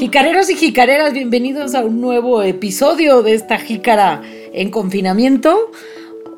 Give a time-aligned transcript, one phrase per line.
[0.00, 4.22] Jicareros y jicareras, bienvenidos a un nuevo episodio de esta jícara
[4.54, 5.70] en confinamiento.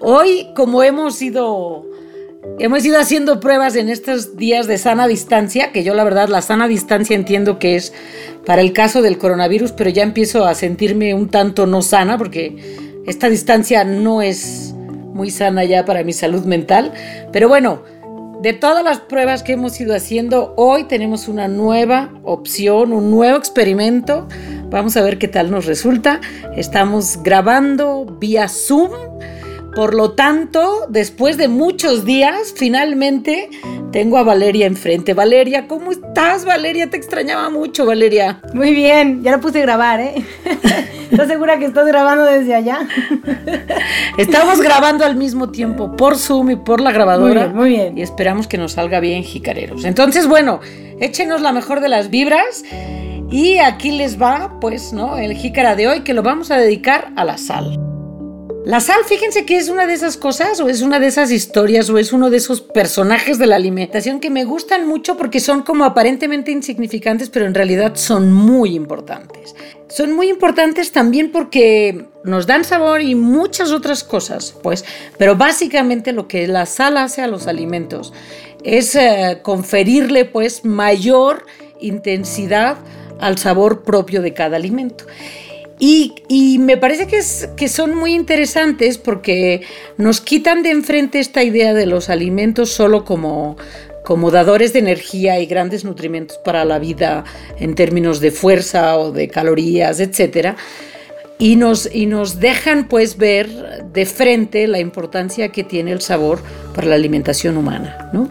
[0.00, 1.86] Hoy, como hemos ido,
[2.58, 6.42] hemos ido haciendo pruebas en estos días de sana distancia, que yo la verdad la
[6.42, 7.92] sana distancia entiendo que es
[8.44, 12.56] para el caso del coronavirus, pero ya empiezo a sentirme un tanto no sana porque
[13.06, 16.92] esta distancia no es muy sana ya para mi salud mental.
[17.30, 17.84] Pero bueno,
[18.42, 23.38] de todas las pruebas que hemos ido haciendo, hoy tenemos una nueva opción, un nuevo
[23.38, 24.26] experimento.
[24.68, 26.20] Vamos a ver qué tal nos resulta.
[26.56, 28.90] Estamos grabando vía Zoom.
[29.74, 33.48] Por lo tanto, después de muchos días, finalmente
[33.90, 35.14] tengo a Valeria enfrente.
[35.14, 36.90] Valeria, ¿cómo estás, Valeria?
[36.90, 38.40] Te extrañaba mucho, Valeria.
[38.52, 40.14] Muy bien, ya lo puse a grabar, ¿eh?
[41.10, 42.80] ¿Estás segura que estás grabando desde allá?
[44.18, 47.48] Estamos grabando al mismo tiempo por Zoom y por la grabadora.
[47.48, 47.98] Muy bien, muy bien.
[47.98, 49.84] Y esperamos que nos salga bien, jicareros.
[49.84, 50.60] Entonces, bueno,
[51.00, 52.64] échenos la mejor de las vibras.
[53.30, 55.16] Y aquí les va, pues, ¿no?
[55.16, 57.91] El jícara de hoy que lo vamos a dedicar a la sal.
[58.64, 61.90] La sal, fíjense que es una de esas cosas o es una de esas historias
[61.90, 65.62] o es uno de esos personajes de la alimentación que me gustan mucho porque son
[65.62, 69.56] como aparentemente insignificantes, pero en realidad son muy importantes.
[69.88, 74.84] Son muy importantes también porque nos dan sabor y muchas otras cosas, pues,
[75.18, 78.12] pero básicamente lo que la sal hace a los alimentos
[78.62, 81.46] es eh, conferirle pues mayor
[81.80, 82.76] intensidad
[83.18, 85.04] al sabor propio de cada alimento.
[85.84, 89.62] Y, me parece que, son muy interesantes porque
[89.96, 93.56] nos quitan de enfrente esta idea de los alimentos solo como,
[94.04, 97.24] como dadores de energía y grandes nutrimentos para la vida
[97.58, 100.54] en términos de fuerza o de calorías, etc.
[101.40, 103.48] Y nos, y nos dejan pues ver
[103.92, 106.38] de frente la importancia que tiene el sabor
[106.76, 108.08] para la alimentación humana.
[108.12, 108.28] ¿no?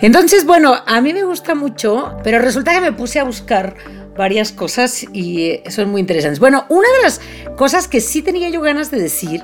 [0.00, 3.76] Entonces, bueno, a mí me gusta mucho, pero resulta que me puse a buscar
[4.18, 6.40] varias cosas y eh, son muy interesantes.
[6.40, 7.20] Bueno, una de las
[7.56, 9.42] cosas que sí tenía yo ganas de decir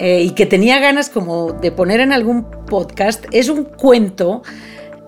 [0.00, 4.42] eh, y que tenía ganas como de poner en algún podcast es un cuento.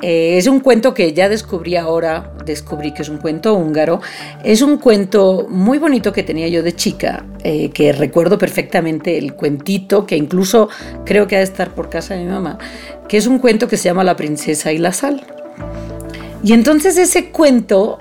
[0.02, 4.00] Eh, es un cuento que ya descubrí ahora, descubrí que es un cuento húngaro.
[4.44, 10.04] Es un cuento muy bonito que tenía yo de chica, que recuerdo perfectamente el cuentito,
[10.06, 10.68] que incluso
[11.06, 12.58] creo que ha de estar por casa de mi mamá,
[13.08, 15.24] que es un cuento que se llama La princesa y la sal.
[16.42, 17.98] Y entonces ese cuento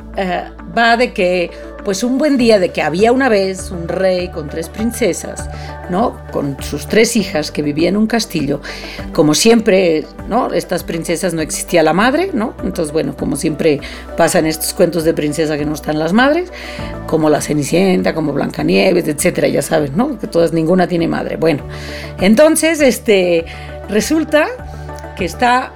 [0.76, 1.52] va de que,
[1.84, 5.50] pues un buen día de que había una vez un rey con tres princesas,
[5.90, 6.18] ¿no?
[6.32, 8.62] Con sus tres hijas que vivían en un castillo.
[9.14, 10.54] Como siempre, ¿no?
[10.54, 12.56] Estas princesas no existía la madre, ¿no?
[12.64, 13.80] Entonces, bueno, como siempre
[14.18, 16.52] pasan estos cuentos de princesa que no están las madres,
[17.08, 20.18] como la Cenicienta, como Blancanieves, etcétera, ya saben, ¿no?
[20.18, 21.36] Que todas, ninguna tiene madre.
[21.36, 21.64] Bueno,
[22.20, 23.46] entonces, este,
[23.90, 24.48] resulta
[25.18, 25.74] que está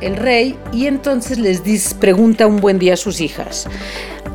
[0.00, 3.66] el rey y entonces les dice, pregunta un buen día a sus hijas.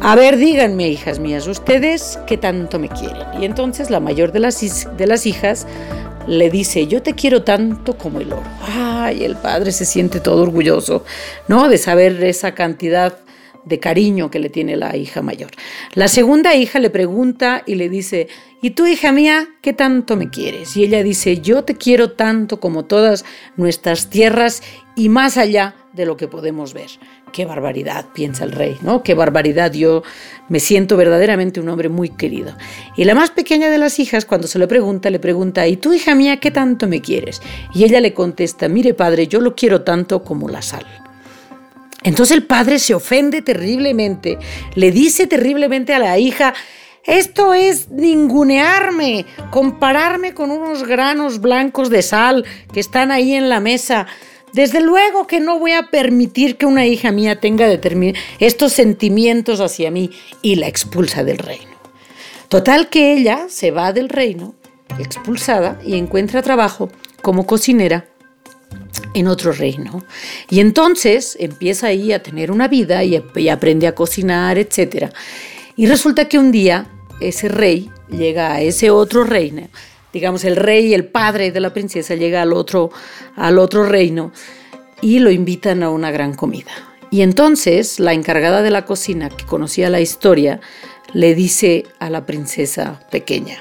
[0.01, 3.25] A ver, díganme, hijas mías, ¿ustedes qué tanto me quieren?
[3.39, 5.65] Y entonces la mayor de las, de las hijas
[6.27, 8.43] le dice, yo te quiero tanto como el oro.
[8.61, 11.05] Ay, el padre se siente todo orgulloso,
[11.47, 11.69] ¿no?
[11.69, 13.17] De saber esa cantidad
[13.65, 15.51] de cariño que le tiene la hija mayor.
[15.93, 18.27] La segunda hija le pregunta y le dice,
[18.61, 20.75] ¿y tú, hija mía, qué tanto me quieres?
[20.75, 23.25] Y ella dice, yo te quiero tanto como todas
[23.55, 24.63] nuestras tierras
[24.95, 26.89] y más allá de lo que podemos ver.
[27.31, 29.01] Qué barbaridad, piensa el rey, ¿no?
[29.01, 30.03] Qué barbaridad, yo
[30.49, 32.55] me siento verdaderamente un hombre muy querido.
[32.95, 35.93] Y la más pequeña de las hijas, cuando se le pregunta, le pregunta, ¿y tú,
[35.93, 37.41] hija mía, qué tanto me quieres?
[37.73, 40.85] Y ella le contesta, mire padre, yo lo quiero tanto como la sal.
[42.03, 44.37] Entonces el padre se ofende terriblemente,
[44.75, 46.53] le dice terriblemente a la hija,
[47.05, 53.59] esto es ningunearme, compararme con unos granos blancos de sal que están ahí en la
[53.59, 54.07] mesa.
[54.53, 57.67] Desde luego que no voy a permitir que una hija mía tenga
[58.39, 60.11] estos sentimientos hacia mí
[60.43, 61.73] y la expulsa del reino.
[62.49, 64.53] Total que ella se va del reino,
[64.99, 66.91] expulsada, y encuentra trabajo
[67.23, 68.05] como cocinera
[69.15, 70.03] en otro reino.
[70.51, 73.15] Y entonces empieza ahí a tener una vida y,
[73.49, 75.11] aprende a cocinar, etc.
[75.75, 76.85] Y resulta que un día
[77.19, 79.67] ese rey llega a ese otro reino
[80.13, 82.91] digamos, el rey, el padre de la princesa llega al otro,
[83.35, 84.31] al otro reino
[85.01, 86.71] y lo invitan a una gran comida.
[87.09, 90.61] Y entonces la encargada de la cocina, que conocía la historia,
[91.13, 93.57] le dice a la princesa pequeña,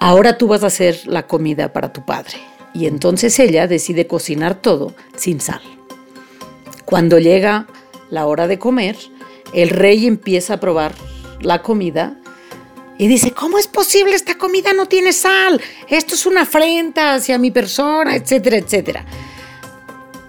[0.00, 2.34] ahora tú vas a hacer la comida para tu padre.
[2.74, 5.62] Y entonces ella decide cocinar todo sin sal.
[6.84, 7.66] Cuando llega
[8.10, 8.96] la hora de comer,
[9.52, 10.94] el rey empieza a probar
[11.40, 12.18] la comida
[12.98, 14.14] y dice, ¿cómo es posible?
[14.14, 15.60] Esta comida no tiene sal.
[15.88, 19.04] Esto es una afrenta hacia mi persona, etcétera, etcétera.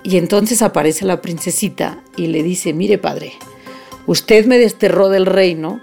[0.03, 3.33] Y entonces aparece la princesita y le dice, mire padre,
[4.05, 5.81] usted me desterró del reino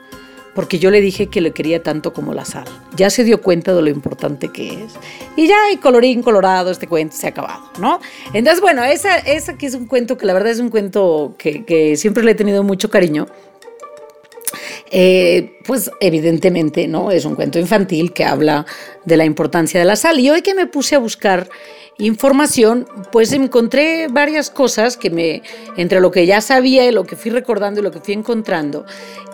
[0.55, 2.65] porque yo le dije que le quería tanto como la sal.
[2.97, 4.93] Ya se dio cuenta de lo importante que es.
[5.35, 8.01] Y ya, y colorín colorado, este cuento se ha acabado, ¿no?
[8.35, 11.65] Entonces, bueno, esa, esa que es un cuento que la verdad es un cuento que,
[11.65, 13.27] que siempre le he tenido mucho cariño.
[14.95, 17.11] Eh, pues evidentemente, ¿no?
[17.11, 18.67] Es un cuento infantil que habla
[19.07, 20.21] de la importancia de la sal.
[20.21, 21.49] Y hoy que me puse a buscar
[21.99, 25.43] información, pues encontré varias cosas que me,
[25.77, 28.85] entre lo que ya sabía y lo que fui recordando y lo que fui encontrando,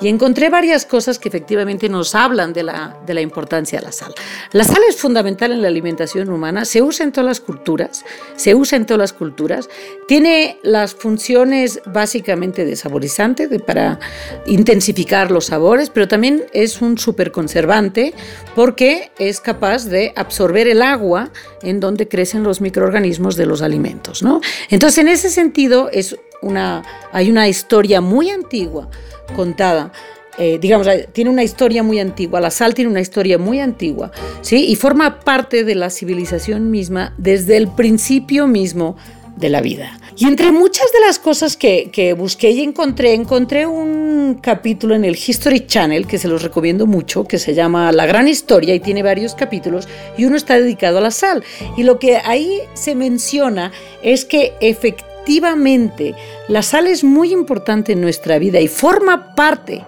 [0.01, 3.93] y encontré varias cosas que efectivamente nos hablan de la, de la importancia de la
[3.93, 4.15] sal.
[4.53, 8.05] La sal es fundamental en la alimentación humana, se usa en todas las culturas,
[8.37, 9.69] se usa en todas las culturas,
[10.07, 13.99] tiene las funciones básicamente de saborizante, de, para
[14.47, 18.15] intensificar los sabores, pero también es un superconservante
[18.55, 21.31] porque es capaz de absorber el agua
[21.63, 24.41] en donde crecen los microorganismos de los alimentos, ¿no?
[24.71, 26.83] Entonces, en ese sentido, es una,
[27.13, 28.89] hay una historia muy antigua
[29.35, 29.93] contada
[30.41, 34.67] eh, digamos, tiene una historia muy antigua, la sal tiene una historia muy antigua, ¿sí?
[34.69, 38.97] Y forma parte de la civilización misma desde el principio mismo
[39.37, 39.99] de la vida.
[40.21, 45.15] Y entre muchas de las cosas que, busqué y encontré, encontré un capítulo en el
[45.15, 49.05] History Channel que se los recomiendo mucho, que se llama La Gran Historia y tiene
[49.05, 49.87] varios capítulos
[50.17, 51.45] y uno está dedicado a la sal.
[51.77, 53.71] Y lo que ahí se menciona
[54.03, 56.17] es que efectivamente
[56.49, 59.85] la sal es muy importante en nuestra vida y forma parte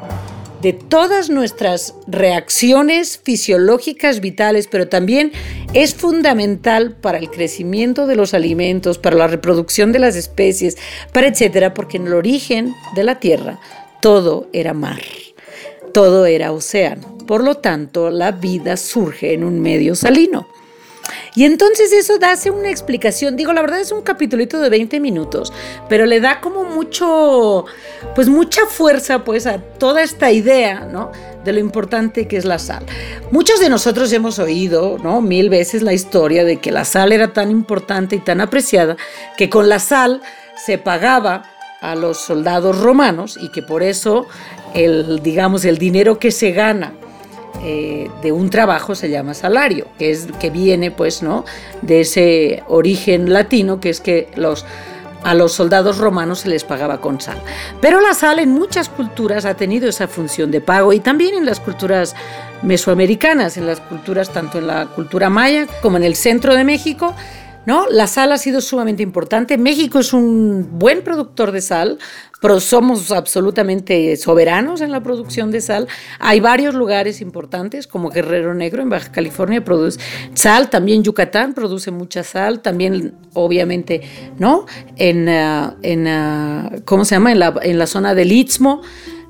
[0.62, 5.32] de todas nuestras reacciones fisiológicas vitales, pero también
[5.72, 10.76] es fundamental para el crecimiento de los alimentos, para la reproducción de las especies,
[11.12, 13.58] para etcétera, porque en el origen de la Tierra
[14.00, 15.00] todo era mar,
[15.92, 17.18] todo era océano.
[17.26, 20.48] Por lo tanto, la vida surge en un medio salino.
[21.34, 23.36] Y entonces eso da una explicación.
[23.36, 25.52] Digo, la verdad es un capitulito de 20 minutos,
[25.88, 27.66] pero le da como mucho,
[28.14, 31.10] pues mucha fuerza pues a toda esta idea, ¿no?
[31.44, 32.84] De lo importante que es la sal.
[33.30, 35.20] Muchos de nosotros hemos oído, ¿no?
[35.20, 38.96] Mil veces la historia de que la sal era tan importante y tan apreciada
[39.36, 40.22] que con la sal
[40.56, 41.42] se pagaba
[41.80, 44.26] a los soldados romanos y que por eso
[44.74, 46.92] el, digamos, el dinero que se gana
[47.62, 51.44] eh, de un trabajo se llama salario, que, es, que viene pues, ¿no?
[51.82, 54.64] de ese origen latino, que es que los,
[55.22, 57.40] a los soldados romanos se les pagaba con sal.
[57.80, 61.44] Pero la sal en muchas culturas ha tenido esa función de pago y también en
[61.44, 62.14] las culturas
[62.62, 67.14] mesoamericanas, en las culturas, tanto en la cultura maya como en el centro de México,
[67.66, 67.86] ¿no?
[67.88, 69.58] La sal ha sido sumamente importante.
[69.58, 71.98] México es un buen productor de sal,
[72.40, 75.86] pero somos absolutamente soberanos en la producción de sal.
[76.18, 80.00] Hay varios lugares importantes, como Guerrero Negro en Baja California produce
[80.34, 84.00] sal, también Yucatán produce mucha sal, también obviamente,
[84.38, 84.66] ¿no?
[84.96, 87.32] En, uh, en uh, ¿cómo se llama?
[87.32, 88.80] En la, en la zona del Istmo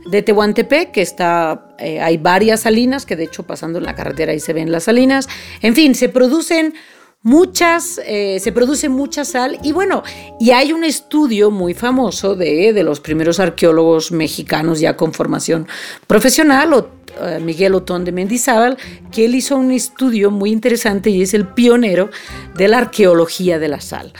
[0.07, 4.33] de Tehuantepec, que está, eh, hay varias salinas, que de hecho pasando en la carretera
[4.33, 5.29] ahí se ven las salinas.
[5.61, 6.75] En fin, se producen
[7.23, 10.03] muchas, eh, se produce mucha sal y bueno,
[10.39, 15.69] y hay un estudio muy famoso de, de los primeros arqueólogos mexicanos ya con formación
[16.07, 16.87] profesional,
[17.21, 18.79] eh, Miguel Otón de Mendizábal,
[19.13, 22.11] que él hizo un estudio muy interesante y es el pionero
[22.55, 24.13] de la arqueología de la sal.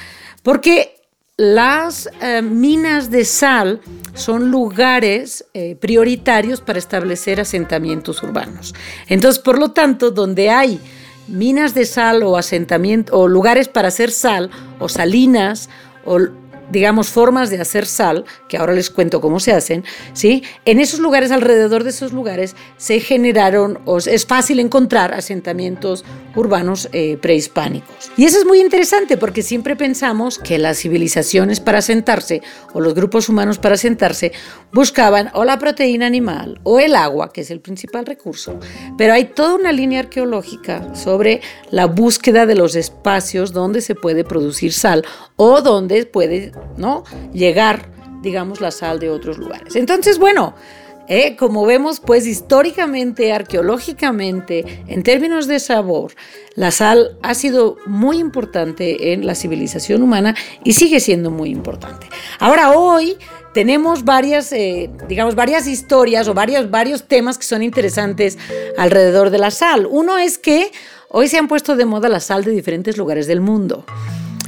[0.43, 0.97] Porque
[1.39, 3.81] las eh, minas de sal
[4.13, 5.47] son lugares
[5.79, 8.75] prioritarios para establecer asentamientos urbanos.
[9.09, 10.79] Entonces, por lo tanto, donde hay
[11.29, 15.69] minas de sal o asentamiento o lugares para hacer sal o salinas
[16.05, 16.19] o
[16.71, 20.43] digamos, formas de hacer sal, que ahora les cuento cómo se hacen, ¿sí?
[20.65, 26.89] En esos lugares, alrededor de esos lugares, se generaron, o es fácil encontrar asentamientos urbanos
[26.93, 28.11] eh, prehispánicos.
[28.17, 32.95] Y eso es muy interesante porque siempre pensamos que las civilizaciones para asentarse, o los
[32.95, 34.33] grupos humanos para asentarse,
[34.73, 38.59] buscaban o la proteína animal o el agua, que es el principal recurso.
[38.97, 44.25] Pero hay toda una línea arqueológica sobre la búsqueda de los espacios donde se puede
[44.25, 45.05] producir sal
[45.37, 47.05] o donde puede ¿no?
[47.33, 47.91] llegar,
[48.23, 49.77] digamos, la sal de otros lugares.
[49.77, 50.55] Entonces, bueno,
[51.13, 56.13] eh, como vemos, pues históricamente, arqueológicamente, en términos de sabor,
[56.55, 62.07] la sal ha sido muy importante en la civilización humana y sigue siendo muy importante.
[62.39, 63.17] Ahora, hoy
[63.53, 68.39] tenemos varias, eh, digamos, varias historias o varios, varios temas que son interesantes
[68.79, 69.89] alrededor de la sal.
[69.91, 70.71] Uno es que
[71.09, 73.85] hoy se han puesto de moda la sal de diferentes lugares del mundo.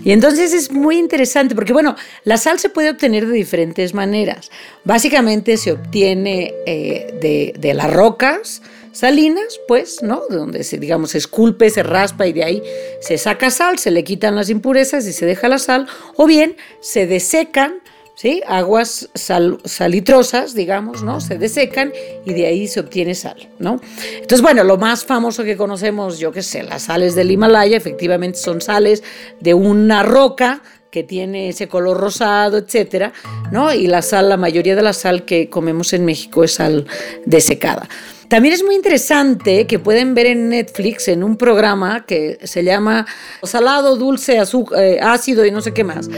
[0.05, 4.51] Y entonces es muy interesante porque, bueno, la sal se puede obtener de diferentes maneras.
[4.85, 10.23] Básicamente se obtiene eh, de, las rocas salinas, pues, ¿no?
[10.29, 12.63] De donde se, digamos, se esculpe, se raspa y de ahí
[13.01, 15.87] se saca sal, se le quitan las impurezas y se deja la sal.
[16.17, 17.81] O bien se desecan
[18.15, 18.43] ¿sí?
[18.47, 21.21] Aguas salitrosas, digamos, ¿no?
[21.21, 21.93] Se desecan
[22.25, 23.81] y de ahí se obtiene sal, ¿no?
[24.15, 28.39] Entonces, bueno, lo más famoso que conocemos, yo qué sé, las sales del Himalaya, efectivamente
[28.39, 29.03] son sales
[29.41, 33.15] de una roca que tiene ese color rosado, etcétera,
[33.51, 33.73] ¿no?
[33.73, 36.87] Y la sal, la mayoría de la sal que comemos en México es sal
[37.25, 37.89] desecada.
[38.29, 43.07] También es muy interesante que pueden ver en Netflix en un programa que se llama
[43.43, 46.11] salado, dulce, eh, ácido y no sé qué más,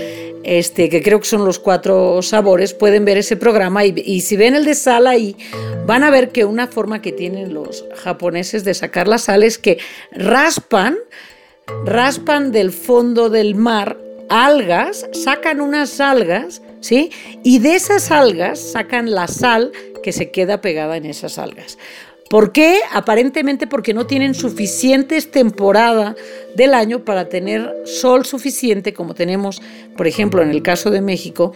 [0.43, 4.37] este, que creo que son los cuatro sabores, pueden ver ese programa y, y si
[4.37, 5.37] ven el de sal ahí,
[5.87, 9.57] van a ver que una forma que tienen los japoneses de sacar la sal es
[9.57, 9.78] que
[10.11, 10.97] raspan,
[11.85, 17.11] raspan del fondo del mar algas, sacan unas algas, ¿sí?
[17.43, 21.78] Y de esas algas sacan la sal que se queda pegada en esas algas.
[22.31, 22.81] ¿Por qué?
[22.93, 26.16] Aparentemente porque no tienen suficientes temporada
[26.57, 29.61] del año para tener sol suficiente, como tenemos,
[29.97, 31.52] por ejemplo, en el caso de México,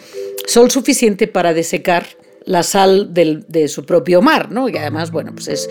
[0.47, 2.07] sol suficiente para desecar
[2.45, 4.69] la sal de su propio mar, ¿no?
[4.69, 5.69] Y además, bueno, pues es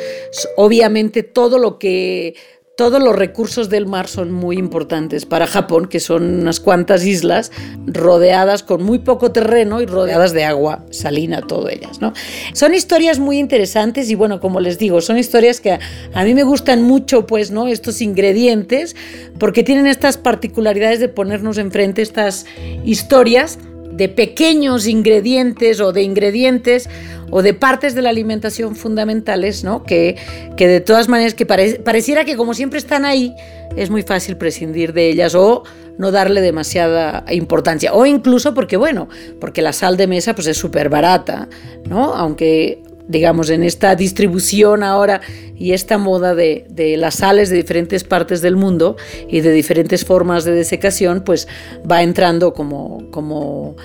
[0.57, 2.35] obviamente todo lo que
[2.77, 7.51] todos los recursos del mar son muy importantes para Japón, que son unas cuantas islas
[7.87, 11.99] rodeadas con muy poco terreno y rodeadas de agua salina, todas ellas.
[12.01, 12.13] ¿no?
[12.53, 15.79] Son historias muy interesantes y bueno, como les digo, son historias que
[16.13, 17.67] a, mí me gustan mucho, pues, ¿no?
[17.67, 18.95] Estos ingredientes,
[19.39, 22.45] porque tienen estas particularidades de ponernos enfrente estas
[22.85, 23.57] historias
[23.97, 26.89] de pequeños ingredientes o de ingredientes
[27.29, 29.83] o de partes de la alimentación fundamentales, ¿no?
[29.83, 30.15] Que,
[30.55, 33.35] que de todas maneras que pareciera que como siempre están ahí,
[33.75, 35.63] es muy fácil prescindir de ellas o
[35.97, 37.93] no darle demasiada importancia.
[37.93, 39.09] O incluso porque, bueno,
[39.41, 41.49] porque la sal de mesa pues es súper barata,
[41.85, 42.13] ¿no?
[42.13, 45.21] Aunque digamos, en esta distribución ahora
[45.57, 48.97] y esta moda de, de, las sales de diferentes partes del mundo
[49.27, 51.47] y de diferentes formas de desecación, pues
[51.89, 53.75] va entrando como, como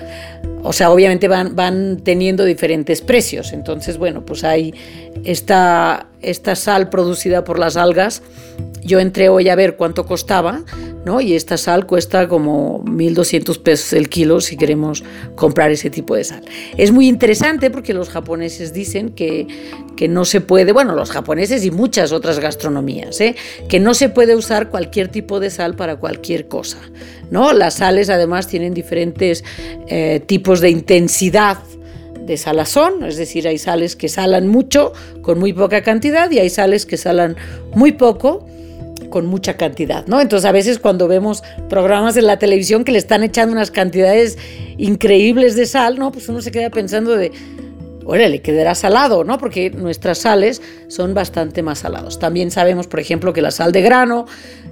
[0.63, 3.51] o sea, obviamente van, van teniendo diferentes precios.
[3.51, 4.73] Entonces, bueno, pues hay
[5.25, 8.21] esta, esta sal producida por las algas.
[8.85, 10.63] Yo entré hoy a ver cuánto costaba,
[11.05, 11.21] ¿no?
[11.21, 15.03] Y esta sal cuesta como 1.200 pesos el kilo si queremos
[15.35, 16.43] comprar ese tipo de sal.
[16.77, 19.47] Es muy interesante porque los japoneses dicen que,
[19.95, 23.35] que no se puede, bueno, los japoneses y muchas otras gastronomías, ¿eh?
[23.69, 26.79] que no se puede usar cualquier tipo de sal para cualquier cosa.
[27.31, 27.53] ¿no?
[27.53, 29.43] Las sales además tienen diferentes
[29.87, 31.59] eh, tipos de intensidad
[32.25, 36.49] de salazón, es decir, hay sales que salan mucho con muy poca cantidad y hay
[36.49, 37.35] sales que salan
[37.73, 38.47] muy poco
[39.13, 40.19] con mucha cantidad, ¿no?
[40.19, 44.39] Entonces a veces cuando vemos programas en la televisión que le están echando unas cantidades
[44.79, 46.11] increíbles de sal, ¿no?
[46.11, 47.31] Pues uno se queda pensando de,
[48.11, 49.37] le quedará salado, ¿no?
[49.37, 52.17] Porque nuestras sales son bastante más salados.
[52.17, 54.25] También sabemos, por ejemplo, que la sal de grano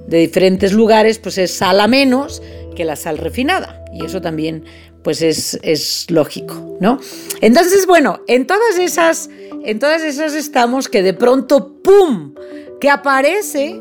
[0.07, 2.41] de diferentes lugares, pues es sala menos
[2.75, 3.85] que la sal refinada.
[3.93, 4.65] Y eso también,
[5.03, 6.99] pues es, es lógico, ¿no?
[7.41, 9.29] Entonces, bueno, en todas esas,
[9.63, 12.33] en todas esas estamos que de pronto, ¡pum!
[12.79, 13.79] que aparece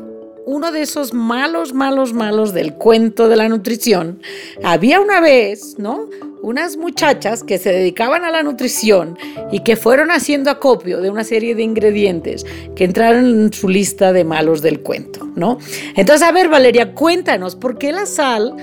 [0.51, 4.19] uno de esos malos, malos, malos del cuento de la nutrición.
[4.63, 6.09] Había una vez, ¿no?
[6.41, 9.17] Unas muchachas que se dedicaban a la nutrición
[9.49, 14.11] y que fueron haciendo acopio de una serie de ingredientes que entraron en su lista
[14.11, 15.57] de malos del cuento, ¿no?
[15.95, 18.53] Entonces, a ver, Valeria, cuéntanos, ¿por qué la sal,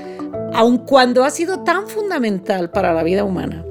[0.52, 3.64] aun cuando ha sido tan fundamental para la vida humana,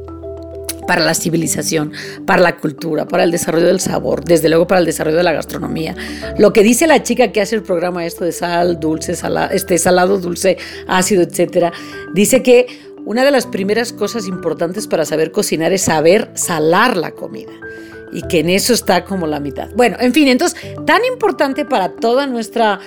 [0.87, 1.91] para la civilización,
[2.25, 5.33] para la cultura, para el desarrollo del sabor, desde luego para el desarrollo de la
[5.33, 5.95] gastronomía.
[6.37, 9.15] Lo que dice la chica que hace el programa esto de sal, dulce,
[9.51, 11.71] este salado, dulce, ácido, etcétera,
[12.13, 12.67] dice que
[13.05, 17.53] una de las primeras cosas importantes para saber cocinar es saber salar la comida
[18.11, 19.69] y que en eso está como la mitad.
[19.75, 22.79] Bueno, en fin, entonces, tan importante para toda nuestra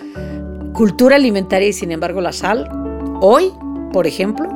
[0.73, 2.69] cultura alimentaria y sin embargo la sal,
[3.21, 3.53] hoy,
[3.93, 4.49] por ejemplo,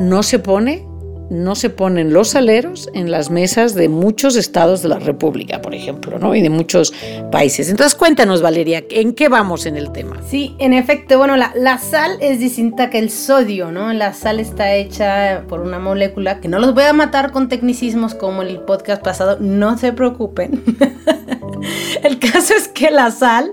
[0.00, 0.86] no se pone
[1.30, 5.74] no se ponen los saleros en las mesas de muchos estados de la República, por
[5.74, 6.34] ejemplo, ¿no?
[6.34, 6.92] Y de muchos
[7.32, 7.68] países.
[7.68, 10.20] Entonces, cuéntanos, Valeria, ¿en qué vamos en el tema?
[10.28, 13.92] Sí, en efecto, bueno, la, la sal es distinta que el sodio, ¿no?
[13.92, 18.14] La sal está hecha por una molécula que no los voy a matar con tecnicismos
[18.14, 20.62] como el podcast pasado, no se preocupen.
[22.02, 23.52] el caso es que la sal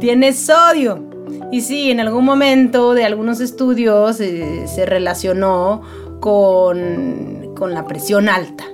[0.00, 1.04] tiene sodio.
[1.52, 5.82] Y sí, en algún momento de algunos estudios eh, se relacionó
[6.20, 8.64] con, la presión alta.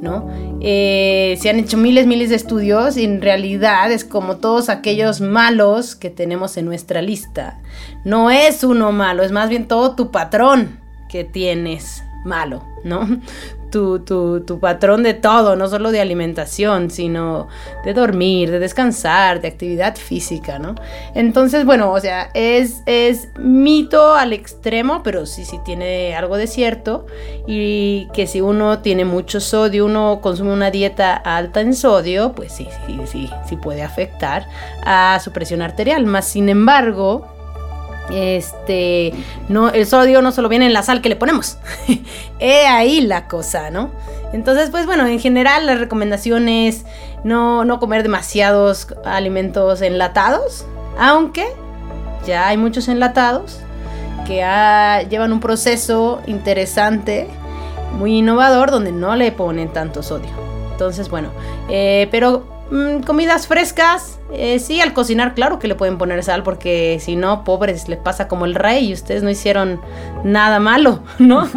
[0.00, 0.30] ¿no?
[0.62, 5.20] Eh, se han hecho miles, miles de estudios y en realidad es como todos aquellos
[5.20, 7.58] malos que tenemos en nuestra lista.
[8.04, 10.80] No es uno malo, es más bien todo tu patrón
[11.10, 13.06] que tienes malo, ¿no?
[13.70, 17.48] Tu, tu, patrón de todo, no solo de alimentación, sino
[17.84, 20.74] de dormir, de descansar, de actividad física, ¿no?
[21.14, 26.46] Entonces, bueno, o sea, es, es mito al extremo, pero sí, sí tiene algo de
[26.46, 27.06] cierto.
[27.46, 32.52] Y que si uno tiene mucho sodio, uno consume una dieta alta en sodio, pues
[32.52, 34.46] sí, sí, sí, sí puede afectar
[34.84, 36.04] a su presión arterial.
[36.06, 37.39] Más sin embargo,
[38.12, 39.12] este,
[39.48, 41.58] no, el sodio no solo viene en la sal que le ponemos.
[42.38, 43.90] He ahí la cosa, ¿no?
[44.32, 46.84] Entonces, pues bueno, en general la recomendación es
[47.24, 50.64] no, no comer demasiados alimentos enlatados,
[50.98, 51.46] aunque
[52.26, 53.60] ya hay muchos enlatados
[54.26, 54.36] que
[55.08, 57.26] llevan un proceso interesante,
[57.98, 60.30] muy innovador, donde no le ponen tanto sodio.
[60.72, 61.30] Entonces, bueno,
[61.68, 66.42] eh, pero Mm, comidas frescas, eh, sí, al cocinar, claro que le pueden poner sal,
[66.42, 69.80] porque si no, pobres, les pasa como el rey y ustedes no hicieron
[70.24, 71.48] nada malo, ¿no?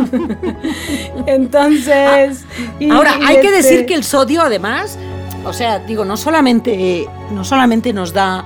[1.26, 2.46] Entonces.
[2.92, 4.98] Ahora, hay que decir este que el sodio, además,
[5.46, 8.44] o sea, digo, no solamente, no solamente nos da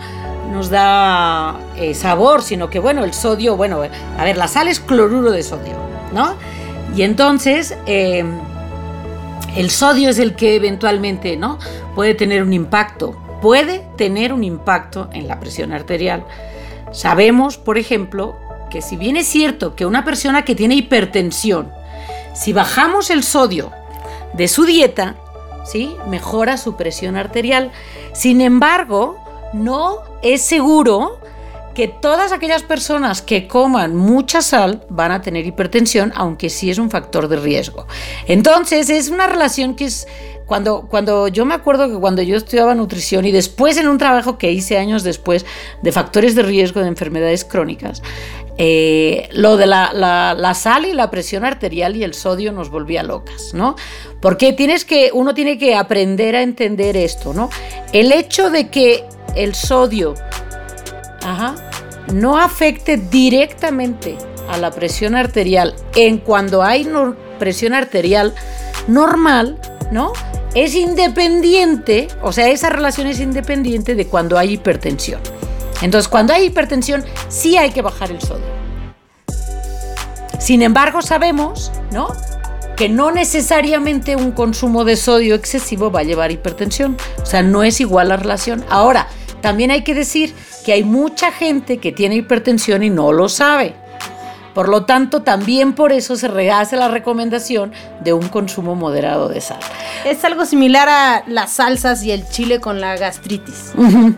[0.51, 3.81] nos da eh, sabor, sino que bueno, el sodio, bueno,
[4.17, 5.73] a ver, la sal es cloruro de sodio,
[6.13, 6.35] ¿no?
[6.95, 8.23] Y entonces, eh,
[9.55, 11.57] el sodio es el que eventualmente ¿no?
[11.95, 16.25] puede tener un impacto, puede tener un impacto en la presión arterial.
[16.91, 18.37] Sabemos, por ejemplo,
[18.69, 21.71] que si bien es cierto que una persona que tiene hipertensión,
[22.33, 23.71] si bajamos el sodio
[24.33, 25.15] de su dieta,
[25.65, 25.95] ¿sí?
[26.07, 27.71] mejora su presión arterial.
[28.13, 29.17] Sin embargo,
[29.53, 31.19] no es seguro
[31.73, 36.79] que todas aquellas personas que coman mucha sal van a tener hipertensión, aunque sí es
[36.79, 37.85] un factor de riesgo.
[38.27, 40.07] Entonces, es una relación que es
[40.47, 44.37] cuando, cuando yo me acuerdo que cuando yo estudiaba nutrición y después en un trabajo
[44.37, 45.45] que hice años después
[45.83, 48.01] de factores de riesgo de enfermedades crónicas,
[48.57, 53.53] eh, lo de la, sal y la presión arterial y el sodio nos volvía locas,
[53.53, 53.75] ¿no?
[54.21, 57.51] Porque tienes que, uno tiene que aprender a entender esto, ¿no?
[57.93, 60.15] El hecho de que el sodio
[61.21, 61.55] Ajá
[62.13, 64.17] no afecte directamente
[64.49, 66.87] a la presión arterial en cuando hay
[67.37, 68.33] presión arterial
[68.87, 69.59] normal,
[69.91, 70.13] ¿no?
[70.55, 75.19] Es independiente, o sea, esa relación es independiente de cuando hay hipertensión.
[75.81, 78.45] Entonces, cuando hay hipertensión, sí hay que bajar el sodio.
[80.39, 82.07] Sin embargo, sabemos, ¿no?
[82.75, 86.97] Que no necesariamente un consumo de sodio excesivo va a llevar hipertensión.
[87.21, 88.63] O sea, no es igual la relación.
[88.69, 89.07] Ahora,
[89.41, 90.33] también hay que decir
[90.65, 93.75] que hay mucha gente que tiene hipertensión y no lo sabe.
[94.57, 97.71] Por lo tanto, también por eso se rehace la recomendación
[98.03, 99.59] de un consumo moderado de sal.
[100.03, 103.73] Es algo similar a las salsas y el chile con la gastritis.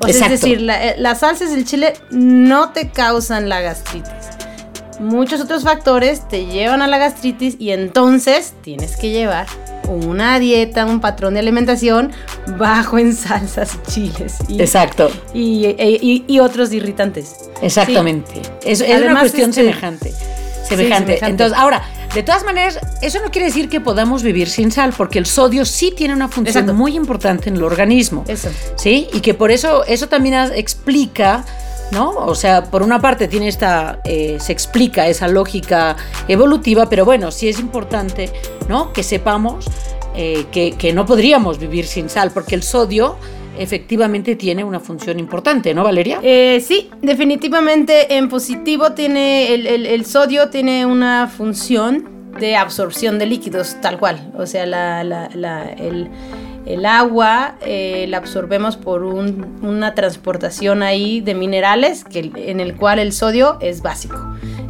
[0.07, 4.13] es decir, eh, las salsas y el chile no te causan la gastritis.
[5.01, 9.45] Muchos otros factores te llevan a la gastritis y entonces tienes que llevar
[9.89, 12.11] una dieta, un patrón de alimentación
[12.57, 14.35] bajo en salsas y chiles.
[14.57, 15.09] Exacto.
[15.33, 17.35] Y, otros irritantes.
[17.61, 18.41] Exactamente.
[18.63, 20.13] Es, una cuestión este, semejante.
[20.67, 21.19] semejante.
[21.21, 25.19] Entonces, ahora, de todas maneras, eso no quiere decir que podamos vivir sin sal, porque
[25.19, 28.23] el sodio sí tiene una función muy importante en el organismo.
[28.27, 28.49] Eso.
[28.77, 29.07] ¿Sí?
[29.13, 31.45] Y que por eso, eso también explica
[31.91, 32.11] ¿no?
[32.11, 35.95] O sea, por una parte tiene esta, eh, se explica esa lógica
[36.27, 38.29] evolutiva, pero bueno, sí es importante,
[38.67, 38.93] ¿no?
[38.93, 39.65] Que sepamos
[40.15, 43.15] eh, que, no podríamos vivir sin sal, porque el sodio
[43.57, 46.19] efectivamente tiene una función importante, ¿no, Valeria?
[46.21, 53.77] Eh, sí, definitivamente en positivo tiene, el, sodio tiene una función de absorción de líquidos,
[53.81, 56.09] tal cual, o sea, la, el
[56.65, 62.99] el agua eh, la absorbemos por una transportación ahí de minerales que, en el cual
[62.99, 64.17] el sodio es básico.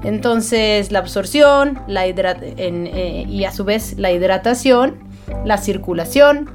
[0.04, 4.96] Entonces la absorción la eh, y a su vez la hidratación,
[5.46, 6.50] la circulación,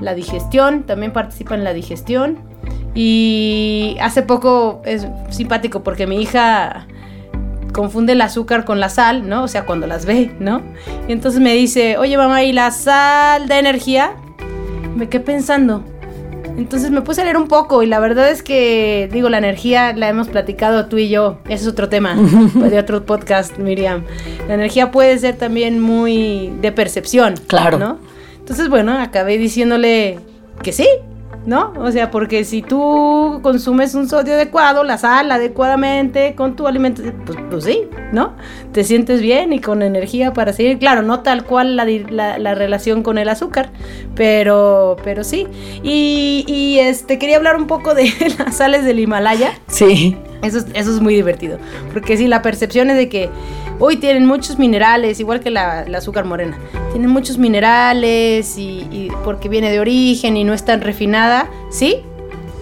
[0.00, 2.38] la digestión, también participa en la digestión.
[2.94, 6.86] Y hace poco es simpático porque mi hija
[7.72, 9.42] confunde el azúcar con la sal, ¿no?
[9.42, 10.62] O sea, cuando las ve, ¿no?
[11.08, 14.14] Y entonces me dice, oye mamá, ¿y la sal de energía?
[14.94, 15.84] Me quedé pensando.
[16.56, 19.92] Entonces me puse a leer un poco y la verdad es que, digo, la energía
[19.92, 21.38] la hemos platicado tú y yo.
[21.46, 22.14] Ese es otro tema
[22.54, 24.04] de otro podcast, Miriam.
[24.46, 27.34] La energía puede ser también muy de percepción.
[27.48, 27.78] Claro.
[27.78, 27.98] ¿no?
[28.38, 30.20] Entonces, bueno, acabé diciéndole
[30.62, 30.86] que sí,
[31.46, 31.72] ¿no?
[31.78, 37.02] O sea, porque si tú consumes un sodio adecuado, la sal adecuadamente con tu alimento,
[37.26, 38.32] pues, pues sí, ¿no?
[38.72, 40.78] Te sientes bien y con energía para seguir.
[40.78, 43.70] Claro, no tal cual la, relación con el azúcar,
[44.14, 45.46] pero, pero sí.
[45.82, 49.52] Y, y, este, quería hablar un poco de las sales del Himalaya.
[49.66, 50.16] Sí.
[50.42, 51.58] Eso, eso es muy divertido,
[51.94, 53.30] porque sí, la percepción es de que
[53.80, 56.58] Hoy tienen muchos minerales, igual que la, azúcar morena.
[56.92, 61.50] Tienen muchos minerales y, porque viene de origen y no es tan refinada.
[61.70, 61.98] Sí,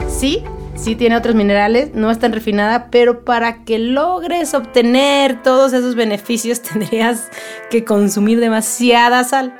[0.08, 0.42] sí,
[0.74, 5.94] sí tiene otros minerales, no es tan refinada, pero para que logres obtener todos esos
[5.94, 7.30] beneficios tendrías
[7.70, 9.54] que consumir demasiada sal.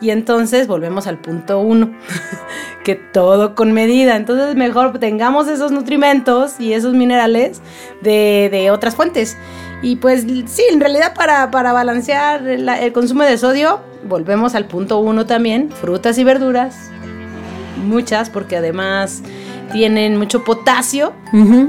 [0.00, 1.94] Y entonces volvemos al punto uno,
[2.84, 4.16] que todo con medida.
[4.16, 7.62] Entonces mejor tengamos esos nutrimentos y esos minerales
[8.02, 9.38] de, otras fuentes.
[9.84, 15.26] Y pues sí, en realidad para, balancear el, consumo de sodio, volvemos al punto uno
[15.26, 16.90] también, frutas y verduras,
[17.84, 19.22] muchas, porque además
[19.72, 21.12] tienen mucho potasio,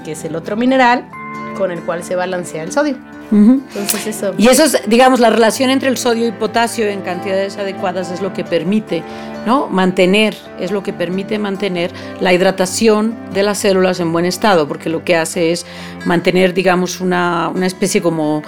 [0.05, 1.09] que es el otro mineral
[1.57, 2.95] con el cual se balancea el sodio.
[3.31, 4.33] Entonces eso.
[4.37, 8.21] Y eso es, digamos, la relación entre el sodio y potasio en cantidades adecuadas es
[8.21, 9.03] lo que permite,
[9.45, 9.67] ¿no?
[9.67, 14.89] Mantener, es lo que permite mantener la hidratación de las células en buen estado, porque
[14.89, 15.65] lo que hace es
[16.05, 18.43] mantener, digamos, una, una especie como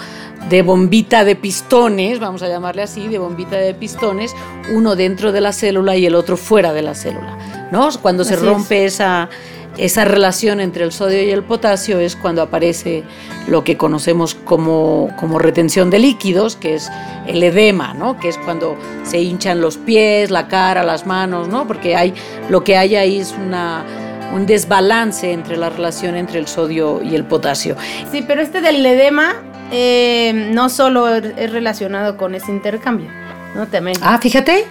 [0.50, 4.34] de bombita de pistones, vamos a llamarle así, de bombita de pistones,
[4.74, 7.38] uno dentro de la célula y el otro fuera de la célula,
[7.72, 7.90] ¿no?
[8.02, 9.30] Cuando se rompe esa
[9.78, 13.04] esa relación entre el sodio y el potasio es cuando aparece
[13.48, 15.10] lo que conocemos como,
[15.40, 16.90] retención de líquidos, que es
[17.28, 18.20] el edema, ¿no?
[18.20, 21.68] que es cuando se hinchan los pies, la cara, las manos, ¿no?
[21.68, 22.14] porque hay,
[22.50, 23.86] lo que hay ahí es una,
[24.34, 27.76] un desbalance entre la relación entre el sodio y el potasio.
[28.12, 29.36] Sí, pero este del edema
[29.72, 33.10] eh, no solo es relacionado con ese intercambio.
[33.56, 33.68] ¿no?
[33.68, 33.98] También.
[34.02, 34.66] Ah, fíjate.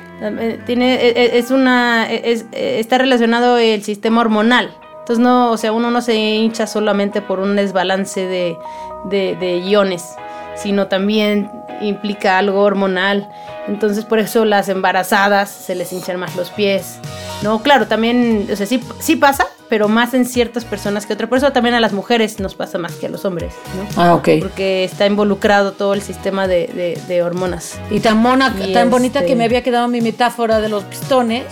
[0.65, 4.75] Tiene, e, e, es una, está relacionado el sistema hormonal.
[5.07, 8.59] Entonces no, o sea, uno no se hincha solamente por un desbalance de,
[9.05, 10.17] de, iones,
[10.57, 11.49] sino también
[11.81, 13.31] implica algo hormonal.
[13.69, 16.99] Entonces por eso las embarazadas se les hinchan más los pies.
[17.45, 21.29] No, claro, también, o sea, sí, sí pasa, pero más en ciertas personas que otras.
[21.29, 24.03] Por eso también a las mujeres nos pasa más que a los hombres, ¿no?
[24.03, 24.29] Ah, ok.
[24.41, 27.79] Porque está involucrado todo el sistema de, de, hormonas.
[27.93, 31.45] Y tan mona, tan bonita que este me había quedado mi metáfora de los pistones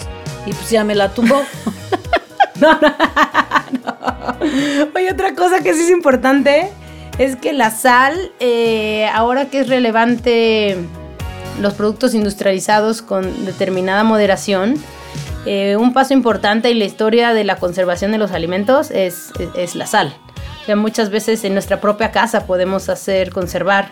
[0.44, 1.40] y pues ya me la tumbó.
[2.60, 2.78] no,
[4.94, 6.70] Oye, otra cosa que sí es importante
[7.18, 10.76] es que la sal, eh, ahora que es relevante
[11.60, 14.74] los productos industrializados con determinada moderación,
[15.46, 19.32] eh, un paso importante en la historia de la conservación de los alimentos es,
[19.74, 20.14] la sal.
[20.66, 23.90] Ya muchas veces en nuestra propia casa podemos hacer conservar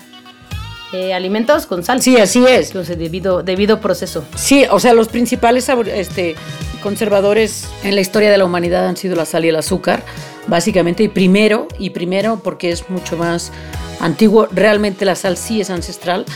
[0.92, 2.02] eh, alimentos con sal.
[2.02, 2.72] Sí, así es.
[2.98, 4.24] debido, debido proceso.
[4.36, 6.34] Sí, o sea, los principales este,
[6.82, 10.04] conservadores en la historia de la humanidad han sido la sal y el azúcar,
[10.48, 13.52] básicamente, y primero, y primero porque es mucho más
[14.00, 16.26] antiguo, realmente la sal sí es ancestral,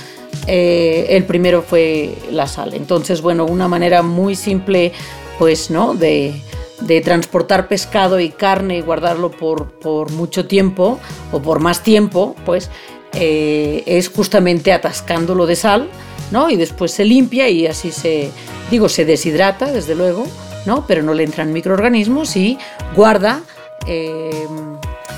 [0.46, 2.72] eh, el primero fue la sal.
[2.74, 4.92] Entonces, bueno, una manera muy simple,
[5.38, 5.94] pues, ¿no?
[5.94, 6.42] De,
[7.04, 11.00] transportar pescado y carne y guardarlo por, por mucho tiempo
[11.32, 12.70] o por más tiempo, pues,
[13.18, 15.88] eh, es justamente atascándolo de sal,
[16.30, 16.50] ¿no?
[16.50, 18.30] Y después se limpia y así se,
[18.70, 20.26] digo, se deshidrata, desde luego,
[20.66, 20.86] ¿no?
[20.86, 22.58] Pero no le entran microorganismos y
[22.94, 23.40] guarda
[23.86, 24.46] eh,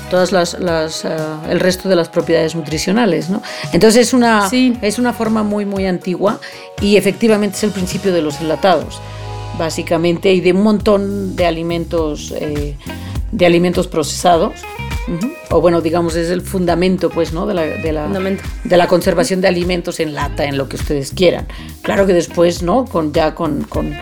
[0.09, 1.17] todas las, eh,
[1.49, 3.41] el resto de las propiedades nutricionales, ¿no?
[3.73, 4.49] Entonces es una,
[4.81, 6.39] es una forma muy, muy antigua
[6.81, 8.99] y efectivamente es el principio de los enlatados,
[9.57, 12.75] básicamente, y de un montón de alimentos, eh,
[13.31, 14.53] de alimentos procesados.
[15.51, 17.47] O bueno, digamos, es el fundamento, pues, ¿no?
[17.47, 21.11] De la, de la, de la conservación de alimentos en lata, en lo que ustedes
[21.11, 21.47] quieran.
[21.81, 22.85] Claro que después, ¿no?
[22.85, 23.97] Con, ya con, con,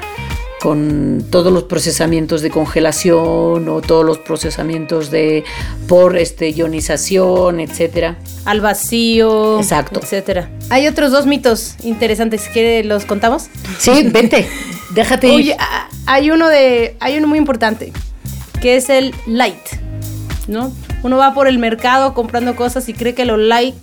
[0.61, 5.45] con todos los procesamientos de congelación o todos los procesamientos de
[5.87, 8.17] por este ionización, etcétera.
[8.43, 10.49] Al vacío, exacto, etcétera.
[10.69, 13.47] Hay otros dos mitos interesantes que los contamos.
[13.79, 14.47] Sí, vente,
[14.93, 15.29] déjate.
[15.31, 15.55] Oye,
[16.05, 17.93] hay uno de, hay uno muy importante
[18.59, 19.55] que es el light,
[20.47, 20.73] ¿no?
[21.03, 23.75] Uno va por el mercado comprando cosas y cree que lo light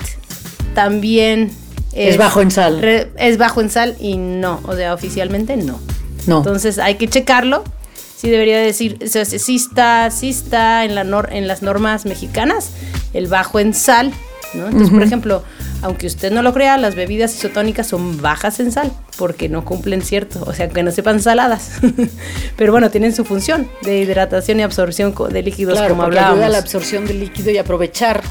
[0.74, 1.50] también
[1.92, 2.84] es, bajo en sal.
[3.16, 5.78] es bajo en sal y no, o sea, oficialmente no.
[6.26, 6.38] No.
[6.38, 7.64] Entonces hay que checarlo.
[8.16, 12.70] Sí debería decir, o sea, sí está, sí está en, la en las normas mexicanas
[13.12, 14.12] el bajo en sal,
[14.54, 14.66] ¿no?
[14.66, 15.42] Entonces, por ejemplo,
[15.82, 20.02] aunque usted no lo crea, las bebidas isotónicas son bajas en sal porque no cumplen
[20.02, 21.72] cierto, o sea, que no sepan saladas.
[22.56, 26.34] Pero bueno, tienen su función de hidratación y absorción de líquidos claro, como hablábamos.
[26.34, 28.22] ayuda a la absorción del líquido y aprovechar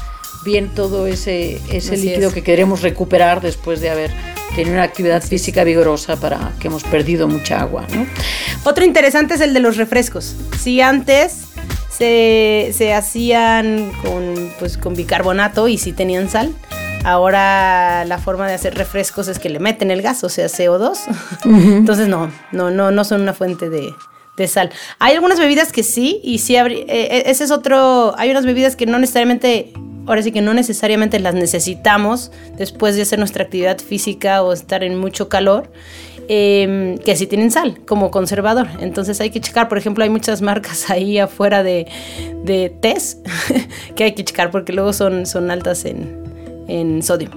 [0.44, 4.10] bien todo ese, ese líquido que queremos recuperar después de haber
[4.54, 7.86] tenido una actividad física vigorosa para que hemos perdido mucha agua.
[7.94, 8.06] ¿no?
[8.64, 10.36] Otro interesante es el de los refrescos.
[10.60, 11.46] Si antes
[11.96, 16.54] se, se hacían con, pues, con bicarbonato y si tenían sal,
[17.04, 20.96] Ahora la forma de hacer refrescos es que le meten el gas, o sea, CO2.
[21.44, 23.94] Entonces no, no, no, no son una fuente de,
[24.48, 24.70] sal.
[24.98, 28.74] Hay algunas bebidas que sí, y sí, eh, eh, ese es otro, hay unas bebidas
[28.74, 29.74] que no necesariamente
[30.06, 34.84] ahora sí que no necesariamente las necesitamos después de hacer nuestra actividad física o estar
[34.84, 35.70] en mucho calor.
[36.26, 38.66] Em, que sí tienen sal como conservador.
[38.80, 41.86] Entonces hay que checar, por ejemplo, hay muchas marcas ahí afuera de,
[42.44, 43.26] de test
[43.94, 47.28] que hay que checar porque luego son, son altas en, sodio.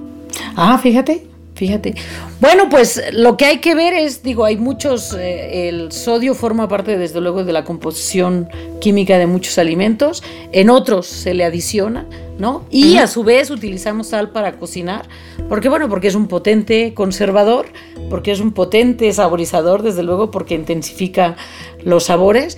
[0.56, 1.26] Ah, fíjate.
[1.54, 1.96] Fíjate.
[2.40, 6.68] Bueno, pues lo que hay que ver es, digo, hay muchos, eh, el sodio forma
[6.68, 8.48] parte desde luego de la composición
[8.80, 12.06] química de muchos alimentos, en otros se le adiciona,
[12.38, 12.64] ¿no?
[12.70, 15.08] Y a su vez utilizamos sal para cocinar,
[15.48, 17.66] porque bueno, porque es un potente conservador,
[18.08, 21.36] porque es un potente saborizador, desde luego, porque intensifica
[21.84, 22.56] los sabores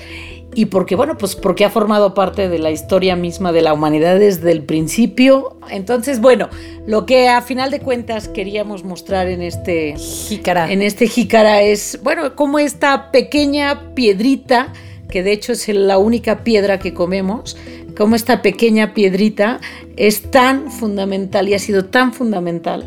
[0.54, 4.18] y porque, bueno, pues porque ha formado parte de la historia misma de la humanidad
[4.18, 5.56] desde el principio.
[5.70, 6.48] Entonces, bueno,
[6.86, 12.00] lo que a final de cuentas queríamos mostrar en este jícara, en este jícara es,
[12.02, 14.72] bueno, como esta pequeña piedrita,
[15.10, 17.56] que de hecho es la única piedra que comemos,
[17.96, 19.60] como esta pequeña piedrita
[19.96, 22.86] es tan fundamental y ha sido tan fundamental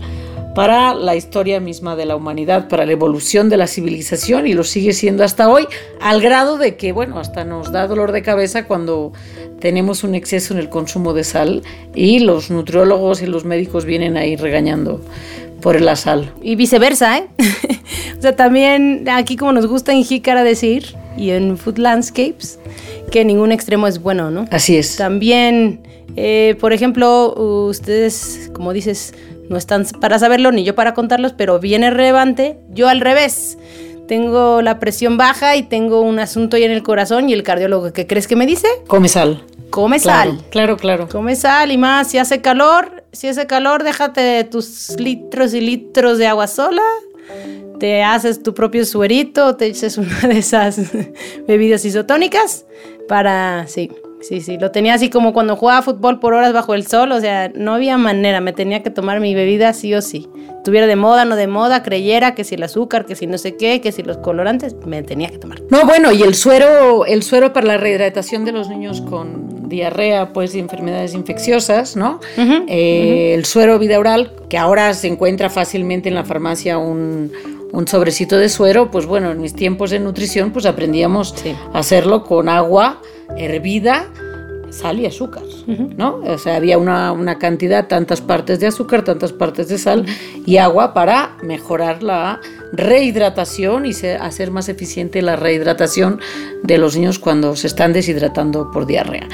[0.55, 4.63] para la historia misma de la humanidad, para la evolución de la civilización y lo
[4.63, 5.67] sigue siendo hasta hoy,
[5.99, 9.13] al grado de que, bueno, hasta nos da dolor de cabeza cuando
[9.59, 11.63] tenemos un exceso en el consumo de sal
[11.95, 15.01] y los nutriólogos y los médicos vienen ahí regañando
[15.63, 16.31] por la sal.
[16.41, 17.27] Y viceversa, ¿eh?
[18.19, 22.59] o sea, también aquí como nos gusta en Jícara decir y en Food Landscapes,
[23.11, 24.45] que ningún extremo es bueno, ¿no?
[24.51, 24.97] Así es.
[24.97, 25.79] También,
[26.17, 27.33] eh, por ejemplo,
[27.67, 29.13] ustedes, como dices,
[29.49, 32.57] no están para saberlo ni yo para contarlos, pero viene relevante.
[32.69, 33.57] Yo al revés.
[34.07, 37.93] Tengo la presión baja y tengo un asunto ahí en el corazón y el cardiólogo,
[37.93, 38.67] ¿qué crees que me dice?
[38.87, 39.43] Come sal.
[39.69, 40.41] Come sal.
[40.49, 41.07] Claro, claro.
[41.09, 46.17] Come sal y más, si hace calor, si hace calor, déjate tus litros y litros
[46.17, 46.81] de agua sola.
[47.79, 50.79] Te haces tu propio suerito, te eches una de esas
[51.47, 52.65] bebidas isotónicas
[53.07, 53.91] para, sí,
[54.23, 57.19] Sí, sí, lo tenía así como cuando jugaba fútbol por horas bajo el sol, o
[57.19, 60.29] sea, no había manera, me tenía que tomar mi bebida sí o sí.
[60.63, 63.57] Tuviera de moda, no de moda, creyera que si el azúcar, que si no sé
[63.57, 65.61] qué, que si los colorantes, me tenía que tomar.
[65.69, 70.31] No, bueno, y el suero, el suero para la rehidratación de los niños con diarrea,
[70.31, 72.21] pues, y enfermedades infecciosas, ¿no?
[72.37, 77.29] Eh, el suero vidaural, que ahora se encuentra fácilmente en la farmacia un,
[77.87, 81.35] sobrecito de suero, pues bueno, en mis tiempos de nutrición, pues aprendíamos
[81.73, 83.01] a hacerlo con agua
[83.37, 84.07] hervida,
[84.73, 86.21] sal y azúcar, ¿no?
[86.25, 90.05] O sea, había una, cantidad, tantas partes de azúcar, tantas partes de sal
[90.45, 96.19] y agua para mejorar la rehidratación y hacer más eficiente la rehidratación
[96.63, 99.27] de los niños cuando se están deshidratando por diarrea.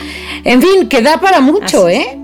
[0.43, 2.19] En fin, que da para mucho, ¿eh?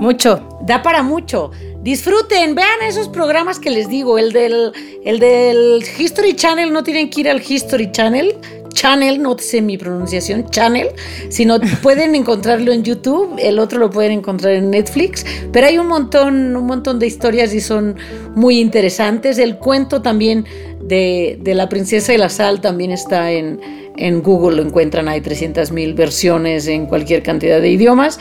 [0.00, 0.58] Mucho.
[0.62, 1.50] Da para mucho.
[1.82, 4.72] Disfruten, vean esos programas que les digo, el del,
[5.04, 8.34] el del History Channel, no tienen que ir al History Channel,
[8.74, 10.88] Channel, no sé mi pronunciación, Channel,
[11.30, 15.86] sino pueden encontrarlo en YouTube, el otro lo pueden encontrar en Netflix, pero hay un
[15.86, 17.96] montón, un montón de historias y son
[18.34, 19.38] muy interesantes.
[19.38, 20.44] El cuento también
[20.82, 23.60] de, la princesa y la sal también está en,
[23.96, 28.18] en Google, lo encuentran, hay 300.000 versiones en cualquier cantidad de idiomas.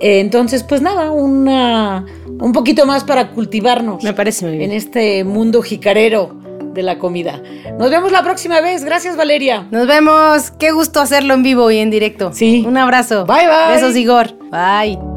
[0.00, 4.04] Eh, entonces, pues nada, una, un poquito más para cultivarnos.
[4.04, 4.70] Me parece muy bien.
[4.70, 6.43] En este mundo jicarero
[6.74, 7.40] de la comida.
[7.78, 8.84] Nos vemos la próxima vez.
[8.84, 9.66] Gracias, Valeria.
[9.70, 10.50] Nos vemos.
[10.58, 12.32] Qué gusto hacerlo en vivo y en directo.
[12.32, 12.64] Sí.
[12.66, 13.24] Un abrazo.
[13.26, 13.74] Bye, bye.
[13.74, 14.34] Besos, Igor.
[14.50, 15.13] Bye.